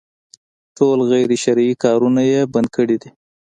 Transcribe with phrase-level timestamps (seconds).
[0.77, 3.09] ټول غير شرعي کارونه يې بند کړي دي.